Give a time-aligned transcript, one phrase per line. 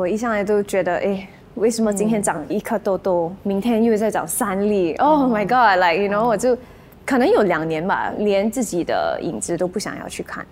[0.00, 6.56] 我一上来都觉得，哎，为什么今天长一颗痘痘，明天又在长三粒？Oh my god！Like you know，我就
[7.04, 10.42] 可能有两年吧，连自己的影子都不想要去看。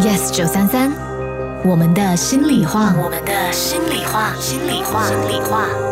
[0.00, 0.92] Yes 九三三，
[1.64, 5.89] 我们的心里话，我们的心里话，心里话，心里话。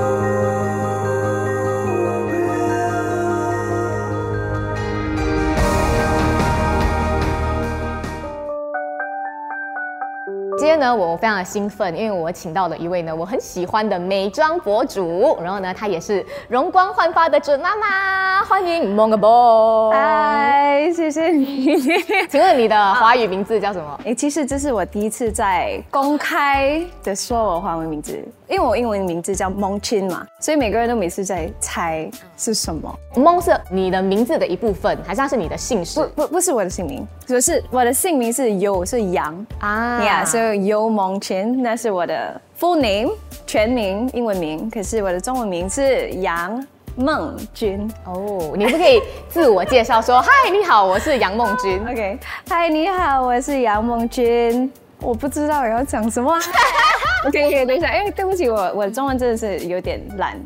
[10.68, 19.90] 天呢，我非常的兴奋，因为我请到了一位呢我很喜欢的美妆博主，然后呢，她也是容光焕发的准妈妈，欢迎蒙个波。
[19.92, 21.80] 嗨，谢谢你。
[22.28, 24.00] 请问你的华语名字叫什么？
[24.04, 28.22] 哎，其实这是我第一次在公开的说我华文名字。
[28.46, 32.98] 因为我英文名字叫蒙钦嘛，所以每个人都每次在猜是什么。
[33.14, 36.00] 蒙是你的名字的一部分，还是它是你的姓氏？
[36.00, 40.00] 不不不是我的姓名，就是我的姓名是 You，是杨啊。
[40.00, 43.12] Yeah，所以 You 蒙钦，那是我的 full name
[43.46, 44.70] 全名英文名。
[44.70, 47.90] 可是我的中文名是杨梦君。
[48.04, 51.80] 哦，你不可以自我介绍说，嗨，你好，我是杨梦君。
[51.88, 54.70] OK，嗨，你好，我是杨梦君。
[55.00, 56.36] 我不知道我要讲什么。
[57.26, 60.36] OK，OK，等一下，因为对不起，我我的中文真的是有点烂，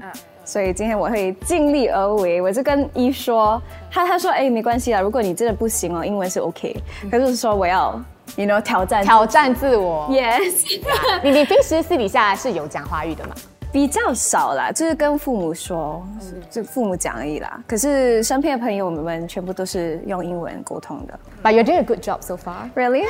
[0.45, 2.41] 所以今天我会尽力而为。
[2.43, 6.77] 我就跟一说，他他说，哎，没关系啦，如果你真的不行哦，英文是 OK，
[7.11, 7.99] 可是说我要
[8.37, 10.09] ，you know，挑战挑战自我。
[10.11, 10.81] Yes，
[11.23, 13.35] 你你平时私底下是有讲华语的吗？
[13.73, 16.07] 比较少啦，就是跟父母说，
[16.51, 17.59] 就父母讲而已啦。
[17.67, 21.19] 可是身边的朋友们全部都是用英文沟通的。
[21.43, 22.71] But you're doing a good job so far.
[22.75, 23.05] Really?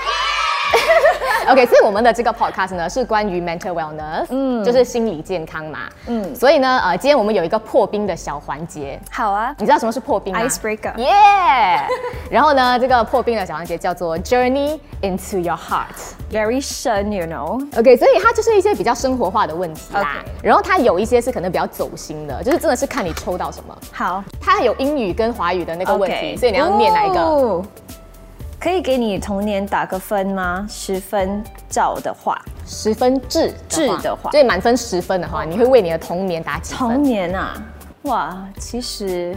[1.49, 8.99] OK，所以我们的这个 podcast 呢是关于 mental wellness，嗯，就是心理健康嘛，嗯，所以呢，呃，今天我们有一个破冰的小环节。
[9.11, 10.95] 好啊，你知道什么是破冰吗？Icebreaker。
[10.95, 11.87] Yeah。
[12.31, 17.61] 然后呢，这个破冰的小环节叫做 Journey into your heart，very 深，you know。
[17.77, 20.23] OK，所以它就是一些比较生活化的问题啦。
[20.43, 23.77] 然后它有一些是可能比较走心的，就是真的是看你抽到什么。
[23.91, 27.63] 好，它有英语跟华语的那个问题，所以你要念哪一个？
[28.63, 30.65] 可以给你童年打个分吗？
[30.71, 36.89] 十分照的话，十分制制的话，对满分十分的话，你会为你的童年打几分？
[36.89, 37.61] 童年啊，
[38.03, 39.37] 哇，其实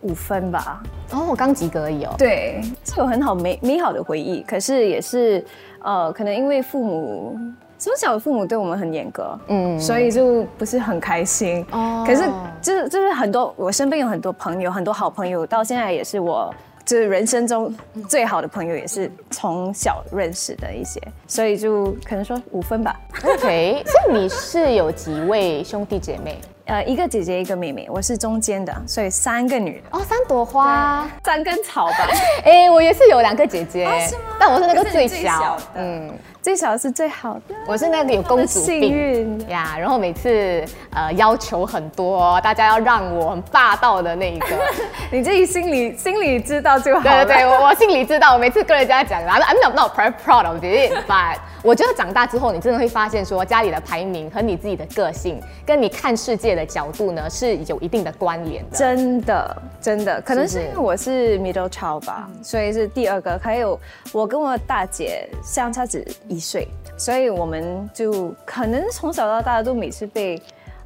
[0.00, 0.82] 五分吧。
[1.12, 2.12] 哦，我刚及格而已哦。
[2.18, 5.44] 对，是有很好美美好的回忆，可是也是
[5.80, 7.38] 呃，可能因为父母
[7.78, 11.64] 从小父母对我们很严格，嗯，所以就不是很开心。
[11.70, 12.28] 哦，可是
[12.60, 16.52] 就是就是很多我身边有很多朋友，很多好朋友，到现在也是我。
[16.90, 17.72] 就是人生中
[18.08, 22.98] 最好的朋友，也是从小认识的一些，所以就可能说五分吧。
[23.22, 26.40] OK， 所以你是有几位兄弟姐妹？
[26.64, 29.96] 呃，一个姐姐，一个妹妹，我是中间的，所以三个女的。
[29.96, 32.08] 哦，三朵花，三根草吧。
[32.42, 34.22] 哎，我也是有两个姐姐，是吗？
[34.40, 35.62] 但我是那个最小的。
[35.76, 36.18] 嗯。
[36.42, 44.46] 最小是最好的，我是那个有公主病呀，然后每次呃要求很多，大家要让我很霸道的那一个，
[45.12, 47.02] 你自己心里心里知道就好。
[47.02, 49.92] 对对对，我我心里知道，我每次跟人家讲，I'm not not
[50.24, 58.76] proud of it，but 我觉得长大之后，你真的会发现说家里的排名和你自己的个性，跟你看世界的角度呢是有一定的关联的。
[58.76, 63.78] 真的真的，可能是因为我是 middle child 吧，所以是第二个，还有
[64.12, 66.06] 我跟我大姐相差只。
[66.28, 70.40] 一岁，所以我们就可能从小到大都每次被，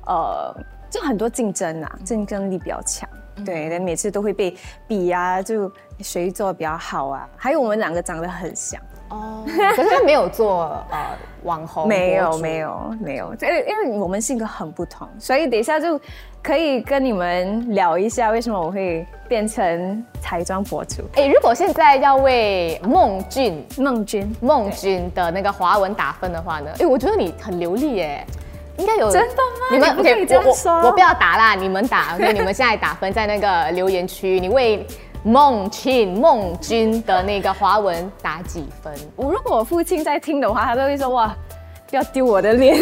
[0.06, 0.54] 呃，
[0.90, 3.08] 就很多竞争啊，竞争力比较强，
[3.44, 4.56] 对，每次都会被
[4.88, 5.70] 比啊，就
[6.00, 7.28] 谁做比较好啊。
[7.36, 9.44] 还有我们两个长得很像哦，
[9.76, 16.00] 可是他没有做呃网红，没有没有没有，因为因为我们性格很不同，所以等一下就。
[16.44, 21.02] 可以跟你们聊一下，为什么我会变成彩妆博主？
[21.14, 26.70] 哎，如果现在要为孟俊、孟君、孟君的那个华文打分的话呢？
[26.80, 28.26] 哎，我觉得你很流利耶，
[28.76, 29.42] 应该有真的吗？
[29.72, 34.86] 你们可以这样说，我不要打啦，你们打，你们现在打分在那个留言区，你为
[35.24, 38.92] 孟庆、孟君的那个华文打几分？
[39.16, 41.34] 我如果我父亲在听的话，他都会说哇。
[41.86, 42.76] 不要丢我的脸！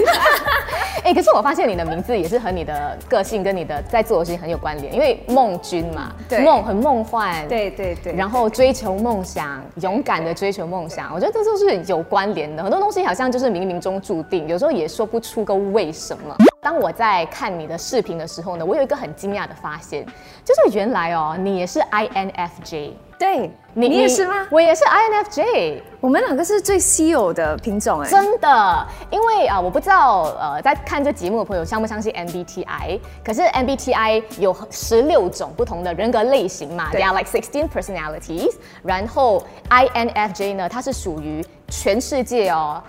[1.05, 12.63] 哎，可是我发现你的名字也是和你的个性跟你的在做的事情很有关联，因为孟君嘛，梦很梦幻，对对对，然后追求梦想，勇敢的追求梦想，我觉得这都是有关联的。
[12.63, 16.35] 很多东西好像就是冥冥中注定，有时候也说不出个为什么。
[16.65, 20.07] 当我在看你的视频的时候呢，我有一个很惊讶的发现，
[20.45, 22.93] 就是原来哦，你也是 INFJ。
[23.19, 24.47] 对，你你也是吗？
[24.49, 38.55] 我也是 INFJ，我们两个是最稀有的品种哎，真的，因为啊，我不知道呃，在看这节目的朋友相不相信 MBTI，可是 MBTI 有十六种不同的人格类型嘛，There are like sixteen personalities，
[38.85, 42.81] 然后 INFJ 呢，它是属于全世界哦。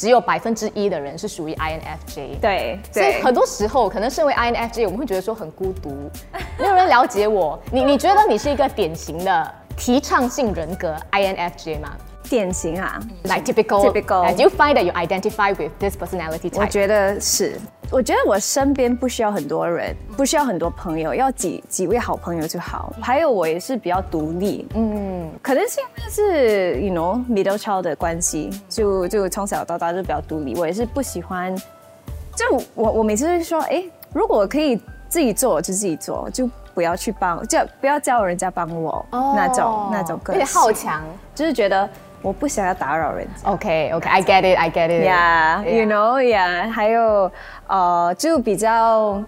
[0.00, 2.40] 只有百分之一的人是属于 INFJ。
[2.40, 6.10] 对所以很多时候，可能身为 INFJ，我们会觉得说很孤独，
[6.58, 7.60] 没有人了解我。
[7.70, 11.90] 你你觉得你是一个典型的提倡性人格 INFJ 吗
[12.30, 13.82] 典型啊，？Like typical.
[13.82, 14.24] Typical.
[14.24, 16.64] Uh, Do you find that you identify with this personality 我?
[16.64, 17.58] 觉得是。
[17.90, 22.92] 我觉得我身边不需要很多人，不需要很多朋友，要几几位好朋友就好。
[23.00, 30.54] 还有我也是比较独立，嗯，可能是因为是 you know middle child 的关系，就就从小到大就比较独立。
[30.54, 31.52] 我也是不喜欢，
[32.36, 33.82] 就我我每次会说，哎，
[34.12, 41.02] 如果可以自己做就自己做，就不要去帮，就不要叫人家帮我、那种那种个有点性好强。
[41.34, 41.90] 就是觉得
[42.22, 43.50] 我不想要打扰人家。
[43.50, 45.06] OK OK，I get it，I get it。
[45.06, 47.30] Yeah，you know yeah，还有
[47.66, 49.22] 呃，就比较，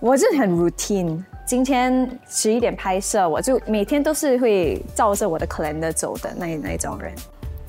[0.00, 1.22] 我是很 routine。
[1.44, 7.12] 今天十一点拍摄，我就每天都是会照着我的 calendar 走的那那一种人。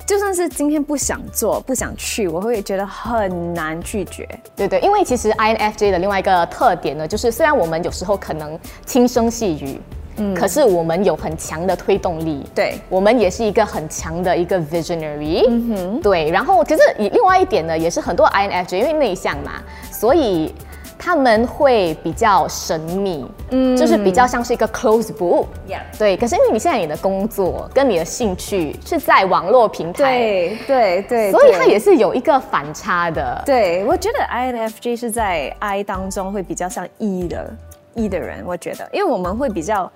[0.06, 4.28] 就算是今天不想做、不想去，我会觉得很难拒绝。
[4.56, 9.80] 对对，因为其实 INFJ 的另外一个特点呢，就是虽然我们有时候可能轻声细语，
[10.20, 12.78] 嗯，可是我们有很强的推动力，对。
[12.88, 20.54] 我们也是一个很强的一个 visionary，嗯哼，对，然后其实以另外一点呢，也是很多 INFJ 因为内向嘛，所以。
[21.02, 26.14] 他们会比较神秘，嗯，就是比较像是一个 close book，Yeah 对。
[26.14, 37.50] 可是因为你现在你的工作跟你的兴趣是在网络平台，对对对，所以它也是有一个反差的，对，我觉得 INFJ 是在 I 当中会比较像 E 的
[37.94, 39.90] E 的人，我觉得，因为我们会比较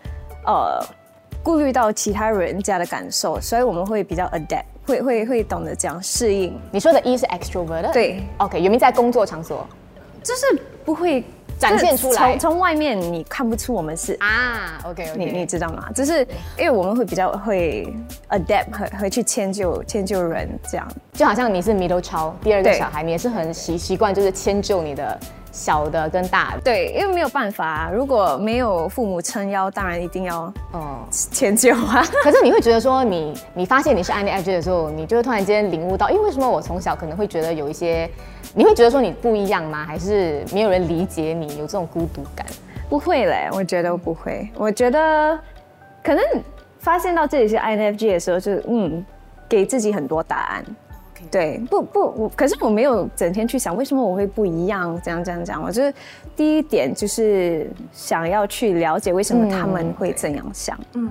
[0.47, 0.85] 呃
[1.43, 9.67] 顾虑到其他人家的感受，所以我们会比较 adapt，会会会懂得这样适应，你说的 E 是 extrovert，对，OK，有没有在工作场所
[10.23, 11.23] 就是不会
[11.59, 14.15] 展现出来从从外面你看不出我们是。
[14.15, 15.89] 啊，OK 你 OK，你知道吗？
[15.95, 16.27] 就是
[16.59, 17.95] 因为我们会比较会
[18.31, 20.89] adapt，会会去迁就迁就人这样。
[21.13, 25.21] 就好像你是 middle child，第二个小孩，你也是很习习惯就是迁就你的
[25.55, 31.07] 小的跟大的，对，因为没有办法、啊，如果没有父母撑腰，当然一定要哦。
[31.31, 32.05] 迁就啊。
[32.25, 38.11] 可是你会觉得说你，你发现你是 INFJ 的时候，你就会突然间领悟到，因为为什么我从小可能会觉得有一些，
[38.53, 39.85] 你会觉得说你不一样吗？
[39.87, 42.45] 还是没有人理解你，有这种孤独感？
[42.91, 44.49] 不会嘞，我觉得我不会。
[44.57, 45.39] 我觉得
[46.03, 46.25] 可能
[46.81, 49.07] 发现到自己是 INFJ 的时候，就是嗯，
[49.49, 50.65] 给自己很多答案。
[51.31, 55.63] 对，不不，我可是我没有整天去想为什么我会不一样，这样这样这样。
[55.63, 55.93] 我就是
[56.37, 60.79] 第一点就是想要去了解为什么他们会这样想。
[60.95, 61.11] 嗯，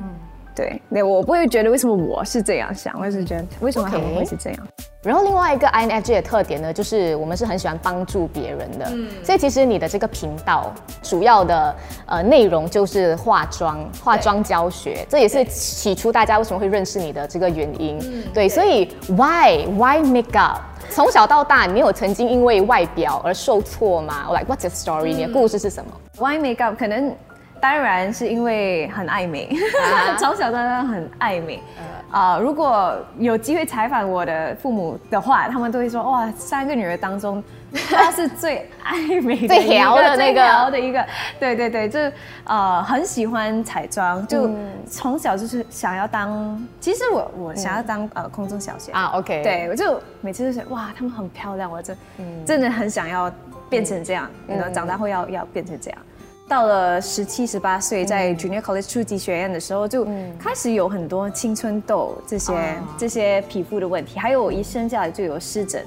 [0.56, 4.60] 对，那我不会觉得为什么我是这样想，我是觉得为什么他们会是这样。
[5.02, 10.72] 然后另外一个 INFJ 的特点呢，就是我们是很喜欢帮助别人的，嗯所以其实你的这个频道
[11.02, 18.00] 主要的呃内容就是化妆、化妆教学，这也是起初大家为什么会认识你的这个原因。
[18.02, 20.58] 嗯对，所以 why why makeup？
[20.90, 26.76] 从小到大，你有曾经因为外表而受挫吗？Like what's your story？、你的故事是什么？Why makeup？
[26.76, 27.14] 可能
[27.64, 29.48] 当然是因为很爱美，
[29.82, 31.64] 啊 从小到大很爱美。
[32.12, 37.42] 啊、如果有机会采访我的父母的话，他们都会说：哇，三个女儿当中，
[37.90, 41.04] 她是最爱美的最调的那个的一个。
[41.40, 42.14] 对对对，就是
[42.44, 46.62] 呃很喜欢彩妆，就嗯从小就是想要当。
[46.82, 51.98] 其实我我想要当、呃空中小姐啊，OK，，对，我就每次都想，哇，她们很漂亮，我真、
[52.46, 53.32] 真的很想要
[53.70, 56.00] 变成这样，然后、长大后要要变成这样。
[56.48, 60.06] 到了十七、十八岁，在 Junior College 初级学院的时候，就
[60.38, 62.54] 开始有很多青春痘这些、
[62.98, 65.84] 这些皮肤的问题，还有我一生下来就有湿疹、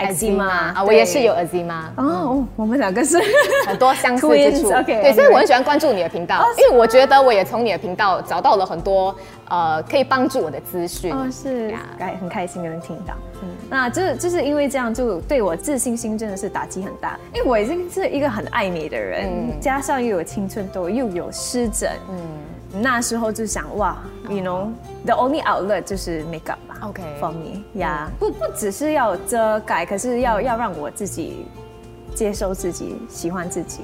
[0.00, 1.82] eczema 啊，我也是有 eczema。
[1.96, 3.18] 哦，我们两个是
[3.66, 4.70] 很多相似之处。
[4.84, 9.14] 对，所以我很喜欢关注你的频道，因为我觉得我也从你的频道找到了很多
[9.48, 11.12] 呃可以帮助我的资讯。
[11.12, 13.14] 哦，是哎很开心能听到。
[13.42, 17.16] 嗯那就是就是因为这样，就对我自信心真的是打击很大。
[17.32, 19.28] 因为我已经是一个很爱美的人，
[19.60, 23.96] 加上又有青春痘，又有湿疹，嗯，那时候就想哇
[24.28, 31.46] ，you know，the only outlet 就是 makeup 吧 OK for me，呀、不不只是要遮盖，可是要、要让我自己
[32.14, 33.80] 接受自己，喜欢自己。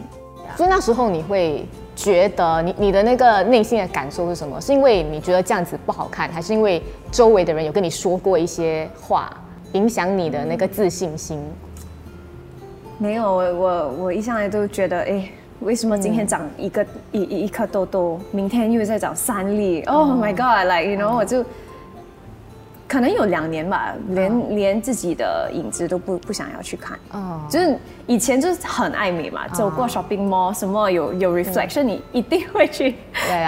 [0.56, 4.60] 所以那时候你会觉得你你的那个内心的感受是什么？
[4.60, 9.30] 是因为你觉得这样子不好看，还是因为周围的人有跟你说过一些话，
[9.72, 11.42] 影响你的那个自信心？
[12.98, 15.28] 没有，我我我一上来都觉得，哎，
[15.60, 21.44] 为什么今天长一个、一一一颗痘痘，明天又再长三粒？Oh my god！like you know，、我就
[22.88, 26.98] 可能有两年吧，连连自己的影子都不不想要去看。
[27.12, 27.76] 哦就是
[28.06, 32.94] 以前就是很爱美嘛，走过 shopping mall 什么有有 reflection，你一定会去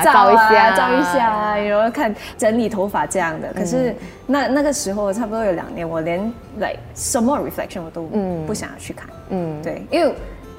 [0.03, 0.77] 照照一下。
[0.77, 3.53] 照一下啊，然后看整理头发这样的。
[3.53, 3.95] 可是
[4.27, 6.21] 那那个时候差不多有两年，我连
[6.57, 8.03] like 什么 reflection 我都
[8.47, 9.09] 不想要去看。
[9.31, 10.13] 嗯，对，因为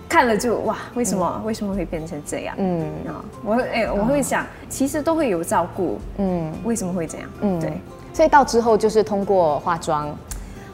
[0.07, 2.55] 看了就哇，为什么、为什么会变成这样？
[2.57, 2.81] 嗯。
[3.07, 6.51] 啊，我会哎、我会想，其实都会有照顾，嗯。
[6.63, 7.29] 为什么会这样？
[7.41, 7.59] 嗯。
[7.59, 7.73] 对，
[8.13, 10.13] 所以到之后就是通过化妆，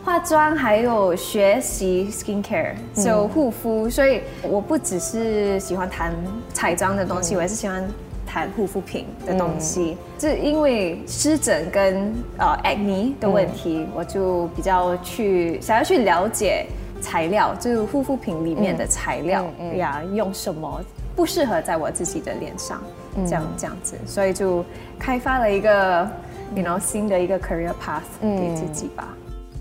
[0.04, 6.14] 化妆还有学习 skincare，就护肤，所以我不只是喜欢谈
[6.54, 7.84] 彩妆的东西，我也是喜欢
[8.26, 9.98] 谈护肤品的东西。
[10.18, 16.66] 就因为湿疹跟呃 acne 的问题，我就比较去想要去了解
[17.02, 20.82] 材料，就是护肤品里面的材料呀，用什么
[21.16, 22.82] 不适合在我自己的脸上，
[23.28, 24.64] 这样这样子，所以就
[24.98, 26.08] 开发了一个。
[26.56, 29.10] You know 新的一个 career path 给自己吧。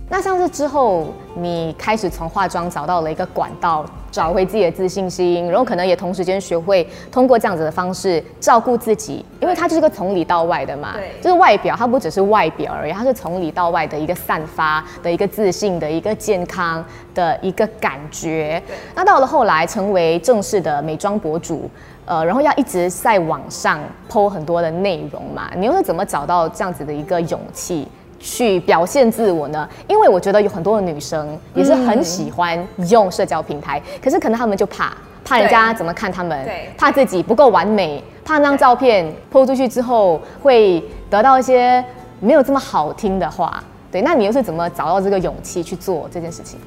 [0.08, 16.84] 那像是之后你开始从化妆找到了一个管道，找回自己的自信心，然后可能也同时间学会通过这样子的方式照顾自己，因为它就是一个从里到外的嘛，对就是外表它不只是外表而已，它是从里到外的一个散发的一个自信的一个健康
[17.14, 18.60] 的一个感觉。
[18.94, 21.70] 那到了后来成为正式的美妆博主。
[22.06, 27.88] 呃，然后要一直在网上 PO 很多的内容嘛，你又是怎么找到这样子的一个勇气？
[28.20, 29.66] 去表现自我呢？
[29.88, 34.94] 因为我觉得有很多的女生也是很喜欢用社交平台，可是可能她们就怕，
[35.24, 41.84] 怕人家怎么看他们对，怕自己不够完美，怕那张照片 PO 出去之后会得到一些
[42.20, 43.62] 没有这么好听的话。
[43.90, 46.58] 对，那你又是怎么找到这个勇气去做这件事情？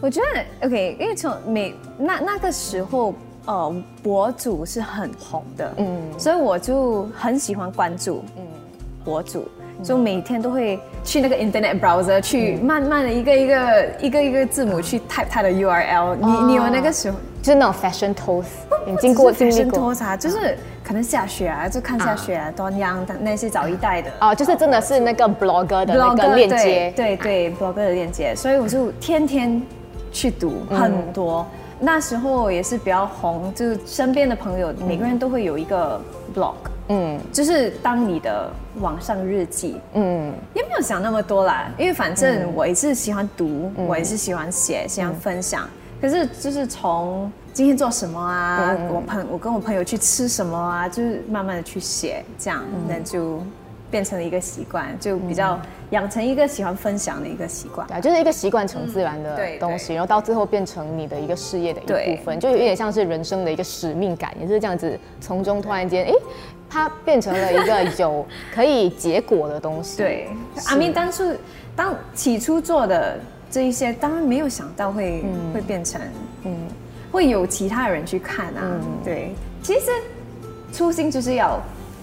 [0.00, 3.14] 我觉得 OK，因为从每那那个时候，
[3.46, 8.42] 呃，博主是很红的，嗯，所以我就很喜欢关注，嗯，
[9.04, 9.48] 博主，
[9.82, 16.16] 就每天都会去那个 Internet browser 去慢慢的一个一个一个一个字母去 type 它的 URL。
[16.16, 17.16] 你你有那个时候？
[17.42, 18.44] 就是那种 fashion toast，
[18.86, 19.76] 你经过经历过。
[19.76, 24.12] 拖啥，就是可能下雪啊，就看下雪啊，端央的那些早一代的。
[24.20, 29.60] 哦，就是真的是那个 blogger 的那个链接，对对对，blogger 的链接，所以我就天天
[30.12, 31.44] 去读很多。
[31.80, 36.00] 那时候也是比较红，就是身边的朋友每个人都会有一个
[36.32, 36.54] blog，
[36.92, 37.18] 嗯。
[37.32, 39.80] 就是当你的网上日记。
[39.94, 40.32] 嗯。
[40.54, 45.68] 也没有想那么多啦，因为反正我也是喜欢读，我也是喜欢写，喜欢分享。
[46.00, 53.40] 可是就是从今天做什么啊，我朋我跟我朋友去吃什么啊，就是慢慢的去写，这样那就
[53.88, 57.86] 变成了一个习惯，就比较养成一个喜欢分享的一个习惯。
[57.86, 66.12] 对啊，就是一个习惯成自然的东西，然后到最后变成你的一个事业的一部分，就有点像是人生的一个使命感，也是这样子，从中突然间，哎，
[66.72, 69.98] 它变成了一个有可以结果的东西。
[69.98, 70.28] 对，
[70.68, 71.22] 阿明当初
[71.76, 73.18] 当起初做的
[73.50, 76.00] 这一些，当然没有想到会、会变成，
[76.44, 76.56] 嗯，
[77.10, 78.80] 会有其他人去看啊。
[79.04, 79.90] 对，其实
[80.72, 81.60] 初心就是要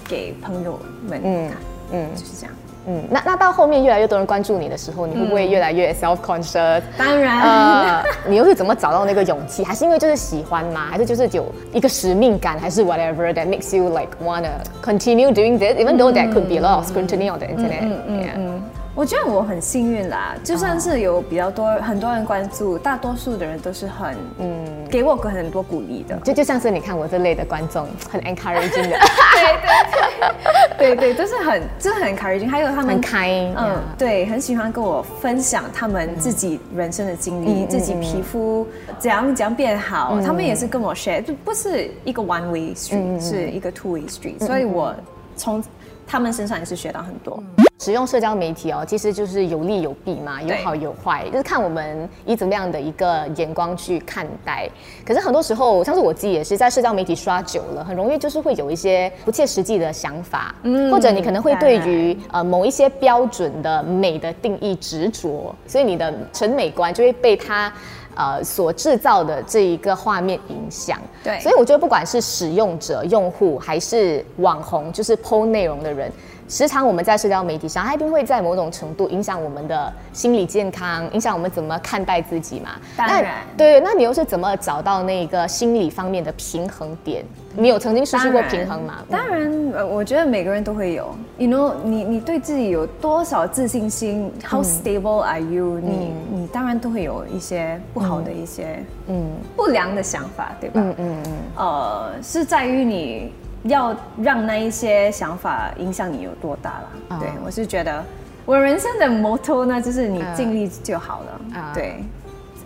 [0.08, 1.58] 给朋友们看，
[1.94, 2.56] 嗯，就是这样。
[2.90, 6.82] 嗯，那那到后面越来越多人关注你的时候，你会不会越来越 self conscious？
[6.98, 9.64] 当然，呃，你又是怎么找到那个勇气？
[9.64, 10.88] 还是因为就是喜欢吗？
[10.90, 14.50] 还是就是有一个使命感，还是 whatever that makes you like wanna
[14.84, 17.84] continue doing this, even though that could be a lot of scrutiny on the internet?
[17.84, 18.60] Yeah.
[19.00, 26.18] 我觉得我很幸运啦，就算是有比较多很多人关注，大多数的人都是很嗯给我很多鼓励的。
[26.18, 29.00] 就就像是你看我这类的观众，很 encouraging 的，
[30.78, 44.94] 对对对，都是很就是很 encouraging，还有他们很开，嗯嗯，，对，很喜欢跟我分享他们自己人生的经历，自己皮肤怎样怎样变好，他们也是跟我 share，就不是一个 one way street，、是一个 two way street，、所以我
[45.38, 45.64] 从
[46.06, 47.42] 他们身上也是学到很多。
[47.80, 54.70] 使用社交媒体哦，其实就是有利有弊嘛，有好有坏，就是看我们以怎么样的一个眼光去看待。
[55.06, 67.72] 可是很多时候，像是我自己也是在社交媒体刷久了，很容易就是会有一些不切实际的想法，嗯或者你可能会对于呃某一些标准的美的定义执着，所以你的审美观就会被它。
[68.16, 76.12] 呃，所制造的这一个画面影响，对所以我觉得不管是使用者、用户，还是网红，就是 PO 内容的人，
[76.50, 82.72] 时常我们在社交媒体上，它一定会在某种程度影响我们的心理健康，影响我们怎么看待自己嘛。
[82.98, 87.24] 那当然对，那你又是怎么找到那个心理方面的平衡点？
[87.56, 89.04] 你有曾经失去过平衡吗？
[89.10, 91.16] 当然，呃我觉得每个人都会有。
[91.38, 100.82] You know，你你对自己有多少自信心？How stable are you？、你你当然都会有一些不好的一些嗯不良的想法，对吧？
[100.82, 103.32] 嗯嗯嗯，呃，是在于你
[103.64, 106.90] 要让那一些想法影响你有多大啦。
[107.10, 108.04] 啊对我是觉得，
[108.46, 111.60] 我人生的 motto 呢，就是你尽力就好了。
[111.60, 112.04] 啊对，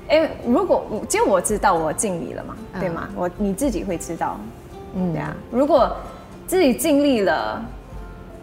[0.10, 2.80] 因为如果我就我知道我尽力了嘛，嗯。
[2.80, 3.10] 对吗？
[3.16, 4.38] 我你自己会知道，
[4.96, 5.36] 嗯，对啊。
[5.52, 5.96] 如果
[6.46, 7.64] 自己尽力了，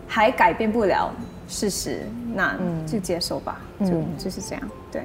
[0.09, 1.11] 还改变不了
[1.47, 3.87] 事实，那就接受吧，就
[4.19, 4.63] 就是这样。
[4.91, 5.03] 对，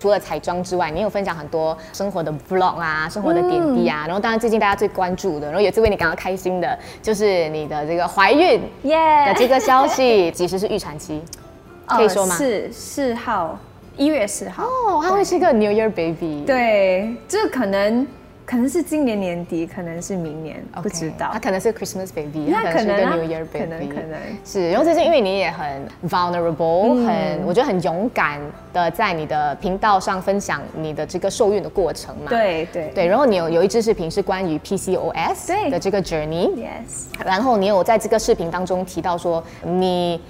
[0.00, 4.04] 除了彩妆之外，你有分享很多生活的 vlog 啊，生活的点滴啊。
[4.06, 11.22] 然后当然最近大家最关注的，然后也最为你感到开心的，就是你的这个怀孕耶的这个消息，其实是预产期，
[11.86, 12.34] 可以说吗？
[12.34, 13.58] 是四号，
[13.98, 14.64] 一月四号。
[14.64, 16.44] 哦，它会是一个 New Year baby。
[16.46, 18.06] 对，这可能
[18.50, 21.38] 可能是今年年底，可能是明年不知道它。
[21.38, 24.70] 可能是 Christmas baby，那可能是 New Year baby，可能可能是。
[24.70, 28.40] 然后最近因为你也很 vulnerable，、很我觉得很勇敢
[28.72, 32.24] 的在你的频道上分享你的这个受孕的过程嘛。
[32.28, 40.20] 对对对，然后你有有一支视频是关于 PCOS 对的这个 journey，，yes，然后你有在这个视频当中提到说你。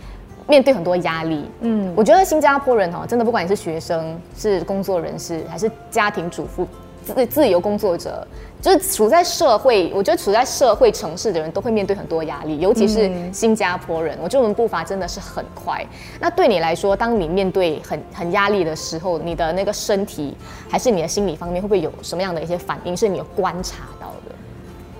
[0.48, 6.66] 面对很多压力，嗯，我觉得新加坡人哈，真的不管你是学生、是工作人士，还是家庭主妇、
[7.14, 8.26] 自自由工作者，
[8.60, 15.84] 就是处在社会，我觉得处在社会城市的人都会面对很多压力，尤其是新加坡人，我觉得我们步伐真的是很快。
[16.20, 20.36] 那对你来说，当你面对很很压力的时候，你的那个身体
[20.68, 24.34] 还是你的心理方面，会不会有什么样的一些反应是你有观察到的？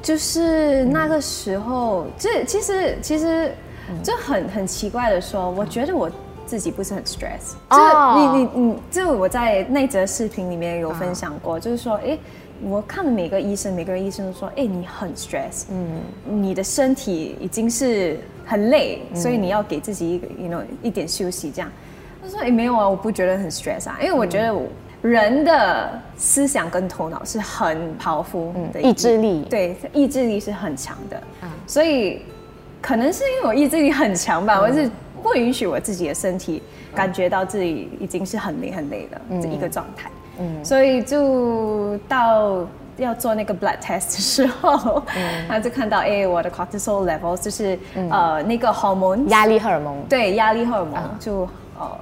[0.02, 3.54] 就是那个时候，这其实其实
[4.02, 6.10] 就很很奇怪的说，我觉得我
[6.50, 7.54] 自己不是很 stress。
[7.70, 7.76] 哦。
[7.76, 12.18] 就是你你你，就我在那则视频里面有分享过，就是说，哎。
[12.62, 21.72] 我看了每个医生，每个医生都说，哎，你很 stress，嗯，你的身体已经是很累，所以你要给自己一个，you know，一点休息这样。
[22.22, 24.66] 他说，哎，没有啊，我不觉得很 stress 啊，因为我觉得我
[25.00, 29.46] 人的思想跟头脑是很 powerful 的意志力。
[29.48, 31.18] 对，意志力是很强的，
[31.66, 32.20] 所以
[32.82, 34.90] 可能是因为我意志力很强吧，我是
[35.22, 36.62] 不允许我自己的身体
[36.94, 40.10] 感觉到自己已经是很累很累的这一个状态，
[40.64, 42.66] 所以就到。
[42.96, 45.02] 要做那个 blood test 的时候，
[45.48, 47.78] 他就看到，哎，我的 cortisol level 就是、
[48.10, 50.04] 呃那个 hormone 压力荷尔蒙。
[50.06, 51.48] 对压力荷尔蒙就
[51.78, 51.98] 呃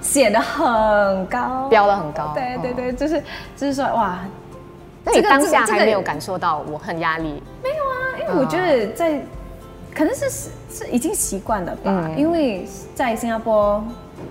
[0.00, 2.32] 显得很高，飙得很高。
[2.34, 3.22] 对对对，就是
[3.54, 4.20] 就是说哇，
[5.04, 7.42] 那你这个当下这个还没有感受到我很压力？
[7.62, 9.20] 没有啊因为我觉得在，
[9.94, 10.30] 可能是
[10.72, 13.82] 是是已经习惯了吧，因为在新加坡，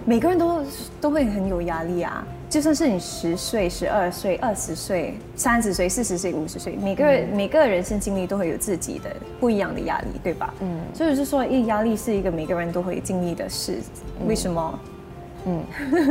[0.06, 0.64] 每个人都
[1.00, 2.26] 都会很有压力啊。
[2.50, 10.54] 就算是你十岁、十二岁、二十岁、三十岁、四十岁、五十岁，每个人、每个人生经历都会有自己的不一样的压力，对吧？
[10.60, 13.78] 嗯，所以是说，压力是一个每个人都会经历的事，
[14.28, 14.80] 为什么？
[15.46, 15.64] 嗯，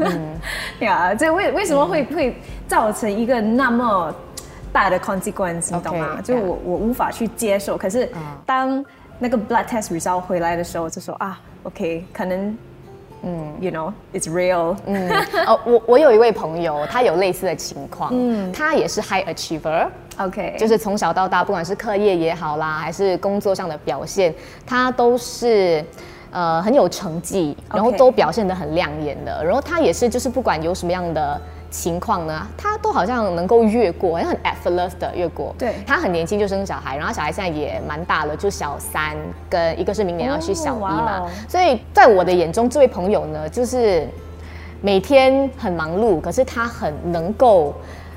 [0.81, 4.14] 呀，这为为什么会会造成一个那么
[4.73, 6.23] 大的 consequence，你懂吗？
[6.23, 7.77] 就我我无法去接受。
[7.77, 8.11] 可是
[8.47, 8.83] 当
[9.21, 12.59] 那个 blood test result 回来的时候，就说啊，OK，可能，
[13.23, 15.09] 嗯，you know，it's real，嗯，
[15.47, 24.35] 哦，我我有一位朋友，他有类似的情况，嗯，他也是 high achiever，OK，就是从小到大，不管是课业也好啦，还是工作上的表现，
[24.67, 25.85] 他都是。
[26.33, 29.45] 呃，很有成绩，然后都表现得很亮眼的。
[29.45, 35.55] 然后他也是，就是不管有什么样的情况呢，他都好像能够越过，好像很 effortless 的越过。
[35.57, 39.17] 对他很年轻就生小孩，然后小孩现在也蛮大了，就小三，
[39.49, 41.19] 跟一个是明年要去小一哦嘛。
[41.21, 44.07] 哦所以在我的眼中，这位朋友呢，就是
[44.81, 47.75] 每天很忙碌，可是他很能够。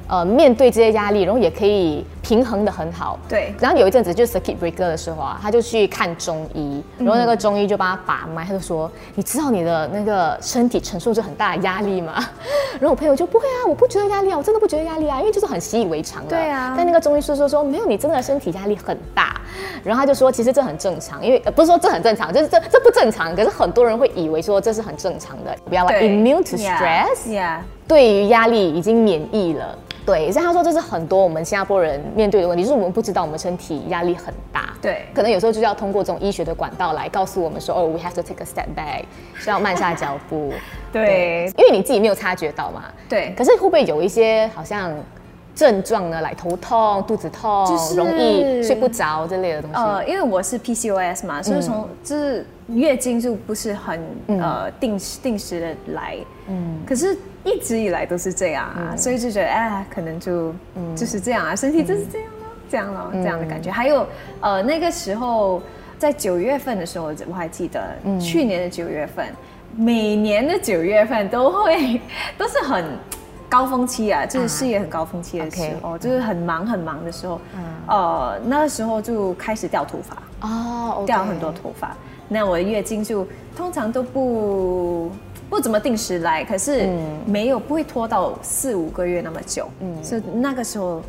[0.08, 3.18] 呃，面对这些压力，然后也可以平衡的很好。
[3.28, 12.16] 对然后有一阵子就 circuit breaker 的时候啊，他就去看中医，然后那嗯个中医就帮他把脉，他就说：“你知道你的那个身体承受着很大的压力吗？”
[12.80, 16.30] 然后我朋友就不会啊，我不觉得压力啊，我真的不觉得压力啊，因为就是很习以为常了。
[16.30, 19.40] 对啊但那个中医师说说没有，你真的身体压力很大。
[19.84, 27.28] 然后他就说，其实这很正常，因为、呃、不是说这很正常，就是这这不正常，可是很多人会以为说这是很正常的，不要 like 对 immune to stress。
[27.28, 29.78] ，Yeah，对于压力已经免疫了。
[30.06, 34.74] 对，所以他说这是很多我们新加坡人面对的问题，就是我们不知道我们身体压力很大。
[34.82, 40.52] 对可能有时候就是要通过这种医学的管道来告诉我们说，哦，we have to take a step back，是要慢下脚步。
[40.92, 42.84] 对因为你自己没有察觉到嘛。
[43.08, 44.94] 对可是会不会有一些好像
[45.56, 49.78] 症状呢，来头痛、肚子痛、就是容易睡不着这类的东西？
[49.78, 60.54] 呃，因为我是 PCOS 嘛，所以从就是月经就不是很呃定时定时的来，嗯，可是一直以来都是这样啊，所以就觉得哎，可能就
[60.96, 63.72] 就是这样啊，身体就是这样咯，这样咯，这样的感觉。
[63.72, 64.08] 还有
[64.42, 65.62] 呃那个时候
[65.98, 67.82] 在九月份的时候，我还记得？
[68.20, 69.28] 去年的九月份，
[69.76, 72.00] 每年的九月份都会
[72.38, 72.86] 都是很。
[73.50, 77.40] 高峰期啊，就是事业很高峰期的时候，就是很忙很忙的时候，
[77.88, 81.96] 呃，那时候就开始掉头发，哦掉很多头发。
[82.28, 85.12] 那我的月经就通常都不
[85.50, 86.90] 不怎么定时来，可是
[87.26, 91.02] 没有不会拖到四五个月那么久，嗯，所以那个时候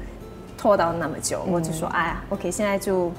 [0.58, 3.10] 拖到那么久，我就说，哎呀，OK，现在就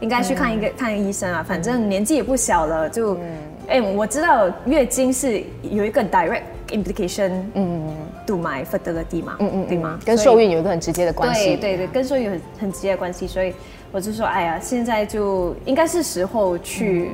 [0.00, 3.16] 应该去看一个看医生啊，反正年纪也不小了，就，
[3.68, 7.94] 哎，我知道月经是有一个 direct implication，嗯
[8.26, 9.98] ，to my fertility 嘛，嗯嗯，对吗？
[10.04, 13.54] 跟受孕有一个很直接的关系，对对对，跟受孕很很直接的关系，所以
[13.92, 17.10] 我就说，哎呀，现在就应该是时候去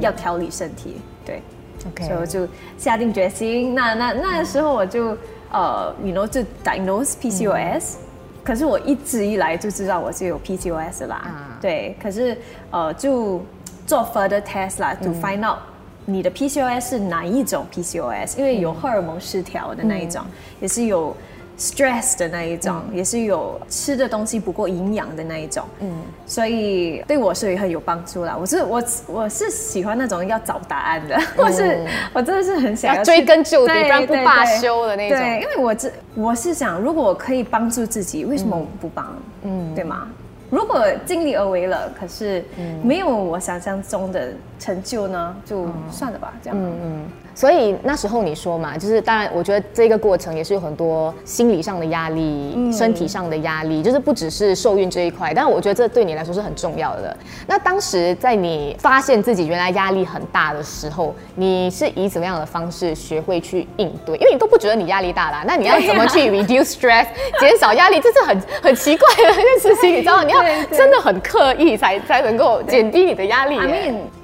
[0.00, 1.40] 要调理身体，对
[1.86, 2.04] ，OK，。
[2.04, 5.16] 所以我就下定决心，那那那个时候我就
[5.52, 7.94] 呃，you know 就 diagnose PCOS，
[8.42, 12.36] 可是我一直以来就知道我是有 PCOS 啦，对，可是
[12.72, 13.40] 呃就
[13.86, 15.58] 做 further test 啦，to find out
[16.06, 20.22] 你的 PCOS 是哪一种 PCOS，因为有荷尔蒙失调的那一种，
[20.60, 21.16] 也是有。
[21.58, 28.36] Stress 的那一种，也是有吃的东西不够营养的那一种，嗯，所以对我是很有帮助啦。
[28.38, 31.80] 我是我我是喜欢那种要找答案的， 我是
[32.12, 35.18] 我真的是很想要追根究底，不然不罢休的那种。
[35.18, 39.06] 对，因为我这我是想，如果我可以帮助自己，为什么我不帮？
[39.42, 40.08] 嗯，对吗？
[40.50, 42.44] 如果尽力而为了，可是
[42.82, 46.58] 没有我想象中的成就呢，就算了吧，这样。
[46.58, 47.04] 嗯嗯。
[47.34, 55.34] 所以那时候你说嘛，就是当然，我觉得这个过程也是有很多心理上的压力、身体上的压力，就是不只是受孕这一块。
[55.34, 57.14] 但我觉得这对你来说是很重要的。
[57.46, 64.16] 那当时在你发现自己原来压力很大的时候，你是以怎么样的方式学会去应对？
[64.16, 67.06] 因为你都不觉得你压力大啦，那你要怎么去 reduce stress，
[67.38, 68.00] 减少压力？
[68.00, 70.22] 这是很很奇怪的一件事情，你知道？
[70.22, 70.35] 你要
[70.70, 73.58] 真的很刻意才才能够减低你的压力。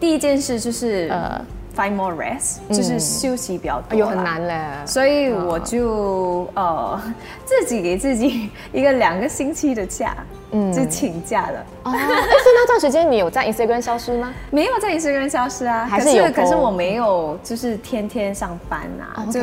[0.00, 1.44] 第一件事就是呃。
[1.74, 4.60] Find more rest，就是休息比较多，有很难嘞。
[4.84, 7.00] 所以我就呃
[7.46, 10.14] 自己给自己一个两个星期的假。
[10.52, 11.64] 嗯，就请假了。
[11.84, 14.32] 哦，哎，是那段时间你有在 Instagram 消失吗？
[14.50, 16.30] 没有在 Instagram 消失啊，还是有。
[16.30, 19.40] 可是我没有，就是天天上班啊，就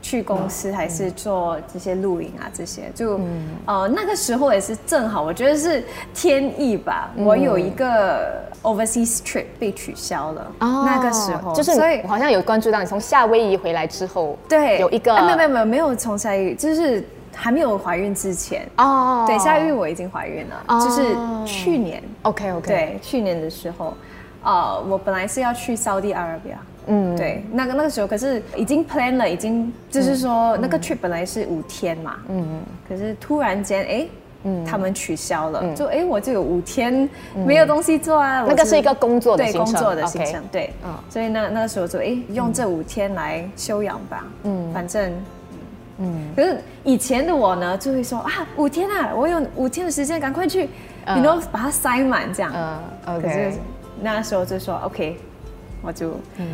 [0.00, 3.20] 去公司还是做这些录影啊，这些就
[3.66, 7.10] 呃那个时候也是正好，我觉得是天意吧。
[7.16, 17.04] 我有一个 overseas trip 被取消了，哦那个时候就是所以我好像有关注到你从夏威夷回来之后，对，有一个没有没有没有没有从夏威夷，就是。
[17.36, 18.66] 还没有怀孕之前。
[18.78, 21.14] 哦，对，夏孕我已经怀孕了，就是
[21.46, 23.94] 去年，OK OK，对，去年的时候，
[24.42, 26.50] 呃，我本来是要去沙地阿拉伯，
[26.86, 32.46] 嗯，对，那个那个时候可是已经 plan 了，已经就是说那个 trip 本来是五天嘛，嗯。
[32.50, 34.06] 嗯，可是突然间哎，
[34.44, 45.12] 嗯，他们取消了，就哎我就有五天没有东西做啊，那个是一个工作的行程，工作的行程，对，嗯，所以那那个时候就哎用这五天来休养吧，嗯，反正。
[45.98, 50.68] 嗯，可是以前的我呢，就会说啊，五天啊，我有五天的时间，赶快去，
[51.14, 52.52] 你都把它塞满这样。
[53.06, 53.52] 嗯，可是
[54.00, 55.18] 那时候就说 OK，
[55.82, 56.46] 我就嗯。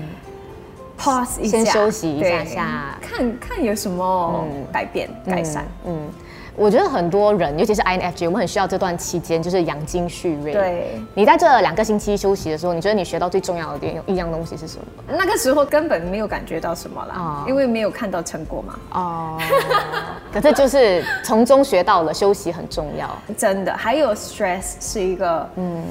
[0.98, 5.64] pause 一下，先休息一下下，看看有什么改变改善。
[5.84, 6.08] 嗯。
[6.54, 10.52] 我觉得很多人，尤其是 INFJ，我们很需要这段期间，就是养精蓄锐。
[10.52, 14.84] 对，你在这两个星期休息的时候，你觉得你学到最重要的点一样东西是什么？
[15.08, 18.78] 那个时候根本没有感觉到什么啦，因为没有看到成果嘛。
[18.92, 19.38] 哦，
[20.30, 23.74] 可是就是从中学到了休息很重要，真的。
[23.74, 25.82] 还有 stress 是一个嗯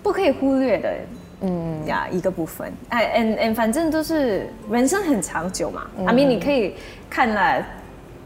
[0.00, 0.94] 不可以忽略的
[1.40, 2.72] 嗯呀一个部分。
[2.90, 5.88] 哎，and and 反正都是人生很长久嘛。
[6.06, 6.76] 阿明，你可以
[7.10, 7.66] 看了。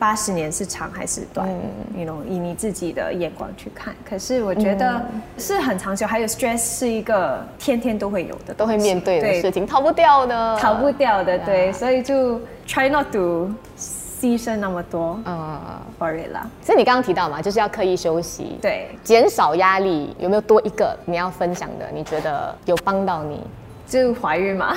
[0.00, 1.46] 八十年是长还是短？
[1.94, 3.94] 你 know 以你自己的眼光去看。
[4.08, 5.04] 可是我觉得
[5.36, 6.06] 是很长久。
[6.06, 11.38] 还有 stress 是一个天天都会有的，都会面对的事情，逃不掉的，逃不掉的。
[11.40, 15.20] 对，所以就 try not to 牺牲那么多。
[15.26, 15.60] 嗯
[15.98, 16.48] ，worry 啦。
[16.62, 20.16] 所以你刚刚提到嘛，就是要刻意休息，对，减少压力。
[20.18, 21.90] 有没有多一个你要分享的？
[21.92, 23.38] 你觉得有帮到你？
[23.86, 24.72] 就怀孕嘛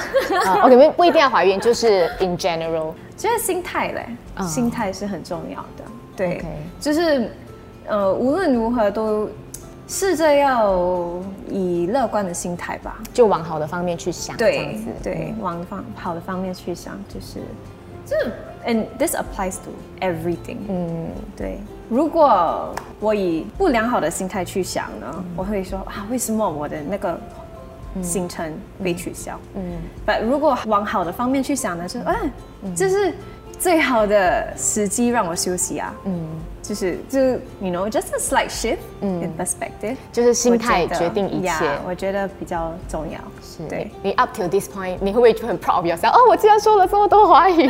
[0.63, 4.08] ？OK，不不一定要怀孕，就是 in general，觉得心态嘞，
[4.45, 5.84] 心态是很重要的。
[6.15, 6.43] 对，
[6.80, 7.32] 就是
[7.88, 9.30] 呃，无论如何都
[9.88, 10.76] 试着要
[11.49, 14.36] 以乐观的心态吧，就往好的方面去想。
[14.38, 17.39] 对，对，往方好的方面去想，就是
[18.06, 18.32] 就是
[18.65, 20.58] and this applies to everything。
[20.67, 21.60] 嗯，对。
[21.89, 27.19] 如果我以不良好的心态去想呢，我会说啊，为什么我的那个。
[28.01, 28.53] 行程
[28.84, 29.62] 被取消，嗯，
[30.06, 32.15] 但如果往好的方面去想呢，就哎，
[32.75, 33.13] 这是
[33.60, 36.27] 最好的时机让我休息啊，嗯，
[36.63, 37.19] 就是就
[37.60, 41.52] you know just a slight shift in perspective，就是心态决定一切，
[41.86, 43.19] 我觉得比较重要。
[43.43, 46.12] 是，对你 up to this point，你会不会就很 proud yourself？
[46.12, 47.69] 哦，我竟然说了这么多华语，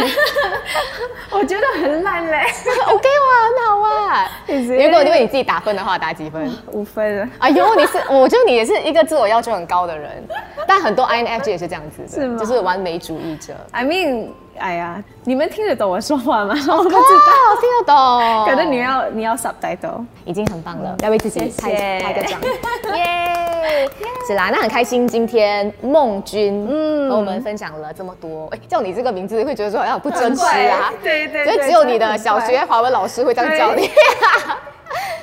[1.31, 2.37] 我觉得很烂嘞。
[2.87, 4.31] OK 哇，很好啊。
[4.47, 6.55] 如果因为你自己打分的话，打几分？
[6.71, 7.29] 五分。
[7.39, 10.23] 哎呦，你是，我觉得你也是一个自我要求很高的人，
[10.67, 13.55] 但很多 INFJ 也是这样子的，是就是完美主义者。
[13.71, 16.53] I mean，哎呀，你们听得懂我说话吗？
[16.69, 20.05] 我不知道，哦，听得懂，可能你要你要 subtitle。
[20.25, 22.39] 已经很棒了，要为自己拍拍个掌，
[22.95, 23.89] 耶！
[24.27, 28.47] 是啦，那很开心，今天孟君嗯和我们分享了这么多。
[28.47, 33.89] 哎，叫你这个名字会觉得说好像不真实啊， 对对所以只有你的小学华文老师会这样叫你。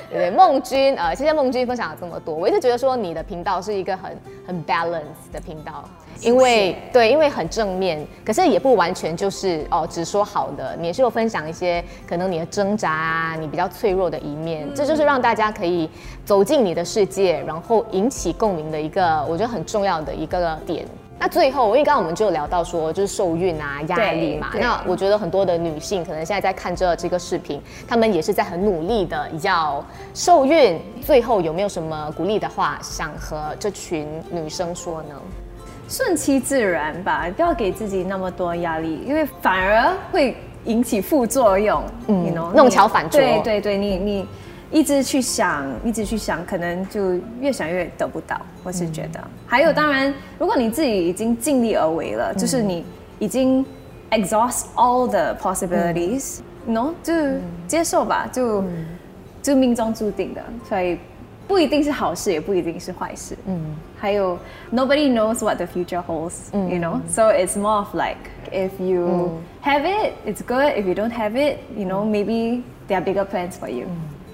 [0.09, 2.35] 对对，孟君，呃，谢谢孟君分享了这么多。
[2.35, 5.85] 我一直觉得说你的频道是一个很很 balance 的频道，
[6.21, 15.89] 因为对，因为很正面，可是也不完全就是哦只说好的，你也是有分享一些可能你的挣扎啊，你比较脆弱的一面，这就是让大家可以
[16.23, 20.85] 走进你的世界，然后引起共鸣的一个我觉得很重要的一个点。
[21.23, 24.53] 那最后，因为刚刚我们就有聊到说，就是受孕啊、压力嘛。
[24.59, 30.81] 那我觉得很多的女性可能现在在看这这个视频，她们也是在很努力的要受孕。
[30.99, 35.15] 最后有没有什么鼓励的话想和这群女生说呢？
[35.91, 41.83] 顺其自然吧，不要给自己那么多压力，因为反而会引起副作用。
[42.07, 43.19] 嗯弄巧反拙。
[43.19, 44.27] 对对对，你你
[44.71, 48.39] 一直去想，一直去想，可能就越想越得不到。
[48.63, 52.85] 我是觉得，还有当然，如果你自己已经尽力而为了，就是你
[53.19, 53.65] 已经
[54.11, 57.13] exhaust all the possibilities，你 know，就
[57.67, 58.63] 接受吧，就
[59.41, 60.97] 就命中注定的，所以
[61.51, 63.37] 不一定是好事，也不一定是坏事。
[63.45, 64.39] 嗯，还有
[64.71, 67.01] nobody knows what the future holds, you know.
[67.09, 68.15] So it's more of like
[68.53, 70.77] if you have it, it's good.
[70.77, 73.87] If you don't have it, you know, maybe there are bigger plans for you.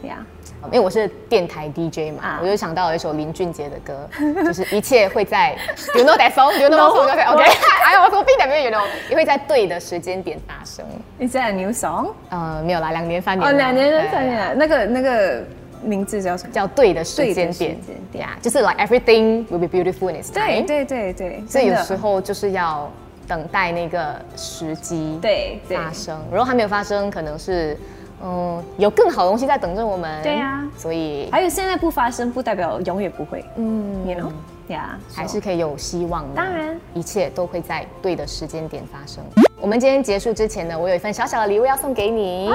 [0.04, 0.20] Yeah.
[0.66, 4.08] 因为我是电台 DJ 嘛，啊我就想到有一首林俊杰的歌，
[4.44, 5.56] 就是一切会在
[5.96, 6.60] You know that song?
[6.60, 7.12] You know that song?
[7.12, 7.44] OK OK。
[7.86, 10.86] 哎呀，我我并没有 You know，也会在对的时间点发生。
[11.20, 12.14] Is that a new song?
[12.30, 15.44] 呃，没有啦，两年三年哦，两年三年了，那个那个
[15.84, 16.54] 名字叫什么？
[16.54, 17.78] 叫对的时间点间，
[18.12, 20.68] 点呀，就是 like everything will be beautiful in its 对 time。
[20.68, 22.92] 对对对，所以有时候就是要
[23.28, 27.78] 等待那个时机对对发生，如果还没有发生，可能是
[28.24, 30.22] 嗯有更好的东西在等着我们。
[30.24, 33.44] 对啊所以还有现在不发生，不代表永远不会。
[33.56, 34.32] 嗯，you know，
[34.72, 36.36] 呀，还是可以有希望的。
[36.36, 39.24] 当然，一切都会在对的时间点发生。
[39.60, 42.52] 我们今天结束之前呢，我有一份小小的礼物要送给你。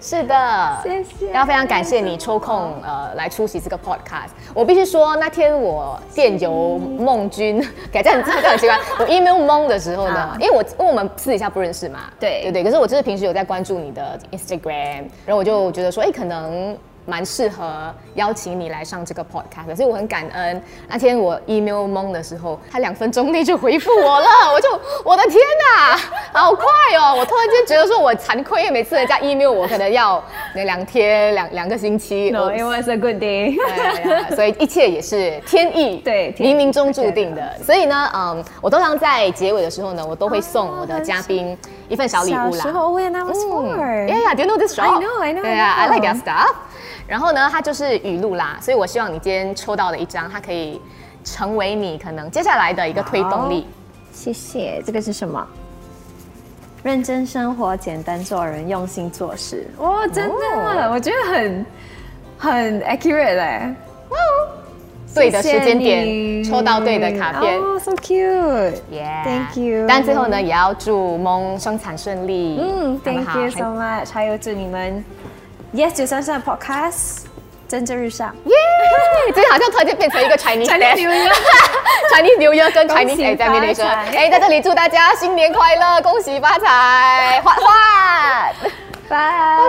[0.00, 4.30] 是的，谢谢要非常感谢你抽空呃来出席这个 podcast。
[4.52, 8.76] 我必须说，那天我电邮孟君， 改这样这样很奇怪。
[8.98, 12.64] 我 email 蒙的时候呢啊，因为我因为我们私底下不认识嘛，对对对。
[12.64, 16.76] 可是我就是平时有在关注你的 Instagram，然后我就觉得说，哎，可能。
[17.06, 20.62] 蛮适合邀请你来上这个 podcast，所以我很感恩。
[20.88, 24.68] 那天我 email 蒙的时候，他两分钟内就回复我了， 我就
[25.04, 25.34] 我的天
[25.76, 25.96] 哪，
[26.32, 26.64] 好快
[26.98, 27.14] 哦！
[27.18, 30.22] 我突然间觉得说我惭愧，每次人家 email 我可能要
[30.54, 32.30] 那两天、两两个星期。
[32.30, 33.54] No, 我 it was a good day.
[34.04, 37.42] 对呀，所以一切也是天意， 对冥冥中注定的。
[37.62, 41.56] 所以呢，嗯，我通常在结尾的时候呢，我都会送我的嘉宾
[41.88, 42.50] 一份小礼物啦。
[42.52, 44.06] 小时候 when I was 嗯 four.
[44.08, 44.84] Yeah, yeah, do you know this shop?
[44.84, 46.54] I know, I know, 对啊 I，I like their stuff.
[47.06, 50.80] 然后呢，它就是语录啦，所以我希望你今天抽到的一张，它可以
[51.22, 53.66] 成为你可能接下来的一个推动力。
[54.12, 54.82] 谢谢。
[54.86, 55.46] 这个是什么？
[56.82, 59.66] 认真生活，简单做人，用心做事。
[59.78, 61.66] 哇，真的，哦我觉得很
[62.38, 63.74] 很 accurate 哎。
[65.14, 67.56] 对的时间点抽到对的卡片。
[67.60, 68.74] 哦、s o cute。
[68.90, 72.58] Yeah, Thank you 但最后呢，也要祝梦生产顺利。
[72.60, 74.10] 嗯，Thank you so much。
[74.10, 75.04] 还有祝你们
[75.74, 77.24] Yes 九三三 Podcast
[77.66, 78.32] 蒸蒸日上。
[78.44, 78.54] 耶！
[79.34, 81.32] 这好像突然间变成一个 Chinese Chinese New Year
[82.12, 83.84] Chinese New Year 跟 Chinese 喜 examination。
[83.84, 88.52] 哎，在这里祝大家新年快乐，恭喜发财，发发。
[89.08, 89.66] 拜拜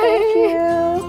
[0.00, 1.04] ，Thank you。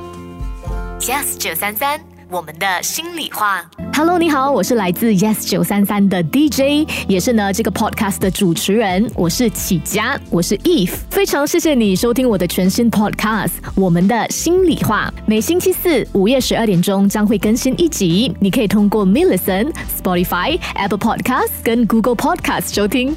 [0.99, 3.63] Yes 九三三，我们的心里话。
[3.95, 19.71] Hello，你好，我是来自 Yes 九三三的 DJ，也是呢这个 podcast 的主持人，我是启佳，我是 Eve，非常谢谢你收听我的全新 podcast《我们的心里话》，每星期四午夜十二点钟将会更新一集，你可以通过 m i l l i c e n
[19.95, 23.15] Spotify、Apple Podcast 跟 Google Podcast 收听。